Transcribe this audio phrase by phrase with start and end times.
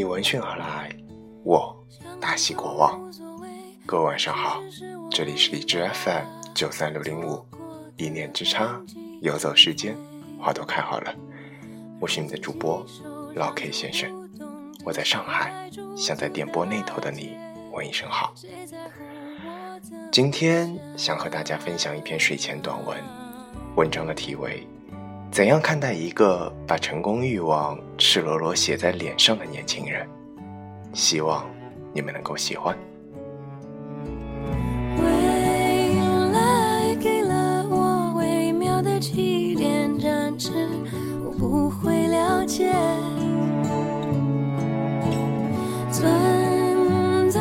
[0.00, 0.88] 你闻讯而来，
[1.44, 1.76] 我
[2.18, 2.98] 大喜过望。
[3.84, 4.58] 各位晚上好，
[5.10, 6.24] 这里是荔枝 FM
[6.54, 7.44] 九三六零五，
[7.98, 8.80] 一念之差，
[9.20, 9.94] 游走世间，
[10.40, 11.14] 花都开好了。
[12.00, 12.82] 我是你的主播
[13.34, 14.10] 老 K 先生，
[14.86, 17.36] 我在上海，想在电波那头的你
[17.70, 18.32] 问一声好。
[20.10, 22.96] 今天想和大家分享一篇睡前短文，
[23.76, 24.66] 文章的题为。
[25.30, 30.06] 怎样看待一个把成功欲望赤裸裸写在脸上的年轻人？
[30.92, 31.48] 希望
[31.94, 32.76] 你们能够喜欢。
[34.98, 35.94] 未
[36.32, 40.50] 来给了我微妙的起点，暂时
[41.24, 42.72] 我不会了解。
[45.92, 47.40] 存在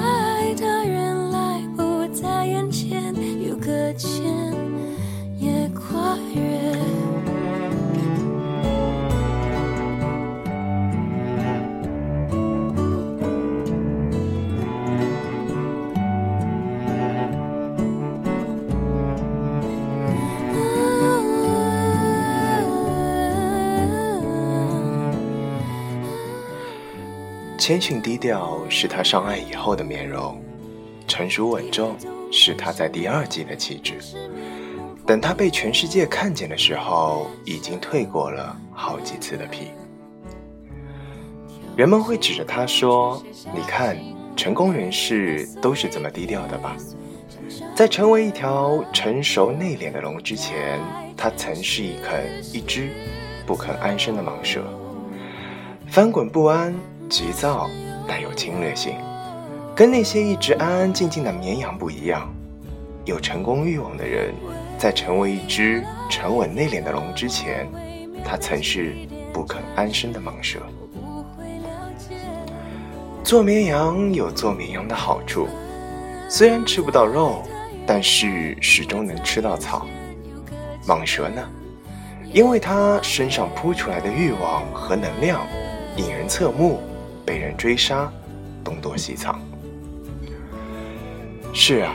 [0.55, 4.23] 的人来不在眼前，有搁浅
[5.39, 6.88] 也跨越。
[27.69, 30.41] 谦逊低调是他上岸以后的面容，
[31.07, 31.95] 成熟稳重
[32.31, 33.93] 是他在第二季的气质。
[35.05, 39.67] 等他被全世界看见的时候，已经蜕过了好几次的皮。
[41.77, 43.95] 人们会指着他说：“你看，
[44.35, 46.75] 成功人士都是这么低调的吧？”
[47.77, 50.79] 在成为一条成熟内敛的龙之前，
[51.15, 52.89] 他曾是一肯一只
[53.45, 54.63] 不肯安生的蟒蛇，
[55.85, 56.73] 翻滚不安。
[57.09, 57.67] 急躁，
[58.07, 58.93] 带有侵略性，
[59.75, 62.31] 跟那些一直安安静静的绵羊不一样。
[63.03, 64.31] 有成功欲望的人，
[64.77, 67.67] 在成为一只沉稳内敛的龙之前，
[68.23, 68.93] 他曾是
[69.33, 70.59] 不肯安生的蟒蛇。
[73.23, 75.47] 做绵羊有做绵羊的好处，
[76.29, 77.41] 虽然吃不到肉，
[77.87, 79.87] 但是始终能吃到草。
[80.85, 81.41] 蟒蛇呢，
[82.31, 85.41] 因为它身上扑出来的欲望和能量，
[85.97, 86.79] 引人侧目。
[87.29, 88.11] 被人追杀，
[88.63, 89.39] 东躲西藏。
[91.53, 91.93] 是啊，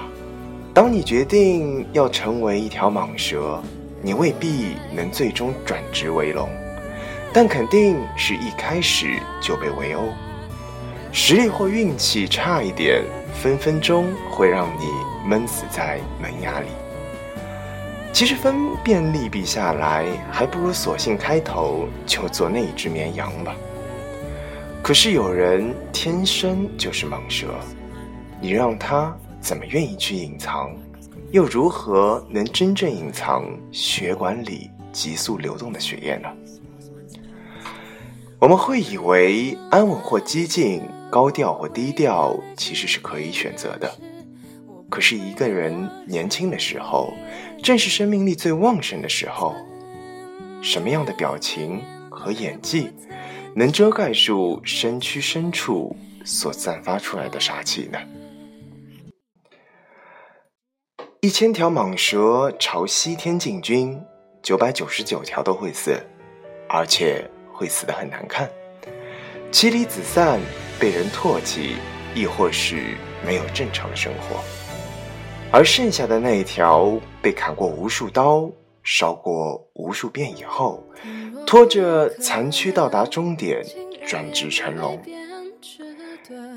[0.73, 3.61] 当你决定要成为一条蟒蛇，
[4.01, 6.49] 你未必能最终转职为龙，
[7.33, 10.05] 但肯定是一开始就被围殴。
[11.11, 13.03] 实力或运气差一点，
[13.35, 14.87] 分分钟会让你
[15.29, 16.69] 闷死在门牙里。
[18.13, 23.53] 其实分辨利弊下来，还不如索性开头就做那一只绵羊吧。
[24.85, 27.55] 可是有人天生就是蟒蛇，
[28.39, 30.77] 你让他怎么愿意去隐藏？
[31.31, 36.29] 又如何能真正隐藏血管里急速流动的血液呢？
[38.39, 43.91] 我们会以为安稳或激进、高调或低调其实是可以选择的。
[44.91, 47.15] 可是一个人年轻的时候，
[47.63, 49.55] 正是生命力最旺盛的时候，
[50.61, 51.81] 什么样的表情
[52.11, 52.91] 和演技？
[53.57, 55.95] 能遮盖住身躯深处
[56.25, 57.99] 所散发出来的杀气呢？
[61.21, 64.03] 一千条蟒蛇朝西天进军，
[64.43, 65.95] 九百九十九条都会死，
[66.69, 68.51] 而且会死得很难看，
[69.53, 70.41] 妻离子散，
[70.81, 71.77] 被人唾弃，
[72.13, 74.43] 亦或是没有正常的生活。
[75.53, 78.51] 而剩下的那一条，被砍过无数刀。
[78.87, 80.85] 烧过无数遍以后，
[81.55, 83.65] 拖着残躯到达终点，
[84.05, 85.01] 转职成龙。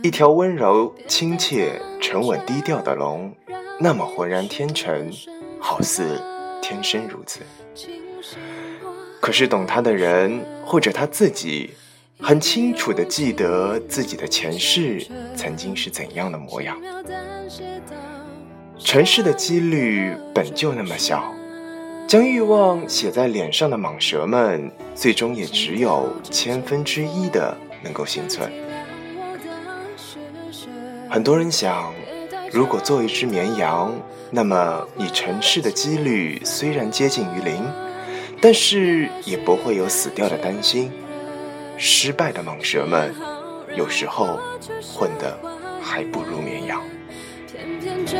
[0.01, 3.31] 一条温柔、亲切、沉稳、低调的龙，
[3.79, 5.11] 那么浑然天成，
[5.59, 6.19] 好似
[6.63, 7.41] 天生如此。
[9.21, 11.69] 可是懂他的人，或者他自己，
[12.19, 15.05] 很清楚的记得自己的前世
[15.35, 16.75] 曾经是怎样的模样。
[18.79, 21.31] 成事的几率本就那么小。
[22.07, 28.49] 将欲望写在脸上的蟒蛇们，最终也只有千分之一的能够幸存。
[31.09, 31.93] 很多人想，
[32.49, 33.93] 如果做一只绵羊，
[34.31, 37.61] 那么你成事的几率虽然接近于零，
[38.39, 40.89] 但是也不会有死掉的担心。
[41.77, 43.13] 失败的蟒蛇们，
[43.75, 44.39] 有时候
[44.81, 45.37] 混得
[45.81, 46.81] 还不如绵羊。
[47.51, 48.17] 偏偏这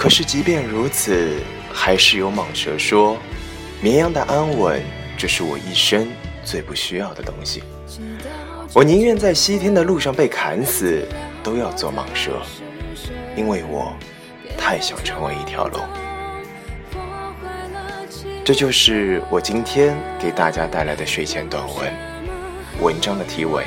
[0.00, 1.36] 可是即便如此，
[1.70, 3.18] 还是有蟒蛇说，
[3.82, 4.82] 绵羊的安稳，
[5.18, 6.08] 这是我一生
[6.42, 7.62] 最不需要的东西。
[8.72, 11.06] 我宁愿在西天的路上被砍死，
[11.42, 12.40] 都要做蟒蛇，
[13.36, 13.94] 因为我
[14.56, 15.82] 太想成为一条龙。
[18.42, 21.92] 这就是我今天给大家带来的睡前短文。
[22.80, 23.66] 文章的题为：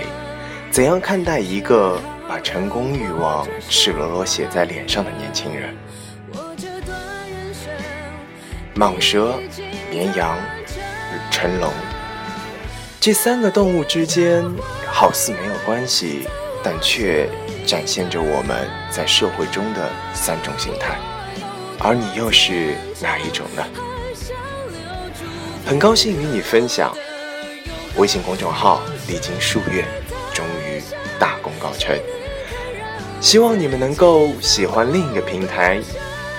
[0.72, 5.76] 怎样看待一个把成功欲望赤裸裸写在脸上的年轻人？
[8.76, 9.40] 蟒蛇、
[9.92, 10.36] 绵羊、
[11.30, 11.72] 成龙，
[13.00, 14.44] 这三个动物之间
[14.88, 16.28] 好似没有关系，
[16.64, 17.30] 但却
[17.68, 20.98] 展现着我们在社会中的三种形态。
[21.80, 23.64] 而你又是哪一种呢？
[25.66, 26.92] 很高兴与你分享。
[27.98, 29.86] 微信公众号历经数月，
[30.34, 30.82] 终于
[31.20, 31.96] 大功告成。
[33.22, 35.80] 希望你们能够喜欢另一个平台，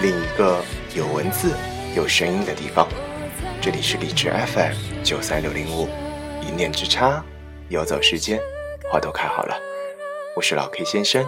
[0.03, 0.61] 另一个
[0.97, 1.53] 有文字、
[1.95, 2.89] 有声音的地方。
[3.61, 4.75] 这里是荔枝 FM
[5.05, 5.89] 九三六零五，
[6.43, 7.25] 一念之差，
[7.69, 8.41] 游走时间，
[8.91, 9.57] 花都开好了。
[10.35, 11.25] 我是老 K 先生，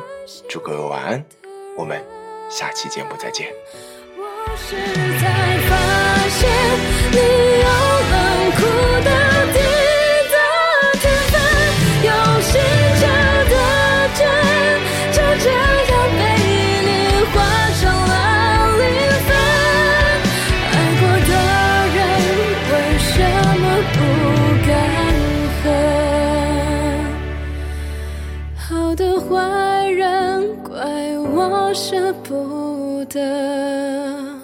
[0.48, 1.24] 祝各位晚安，
[1.78, 2.04] 我们
[2.50, 3.52] 下期节目再见。
[4.18, 5.28] 我是在
[5.68, 6.50] 发现
[7.12, 7.16] 你
[7.62, 7.85] 有
[31.48, 34.36] 我舍不得。